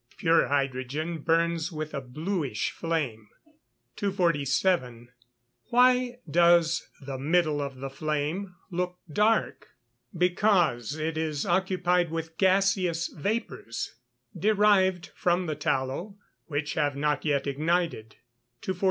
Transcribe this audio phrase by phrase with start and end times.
[0.17, 3.27] Pure hydrogen burns with a bluish flame.
[3.97, 5.09] 247.
[5.65, 9.67] Why does the middle of the flame (C) look dark?
[10.17, 13.93] Because it is occupied with gaseous vapours,
[14.35, 18.15] derived from the tallow, which have not yet ignited.
[18.63, 18.79] 248.